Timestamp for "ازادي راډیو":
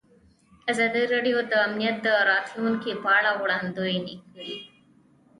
0.71-1.37